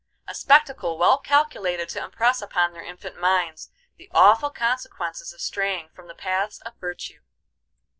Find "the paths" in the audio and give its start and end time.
6.07-6.59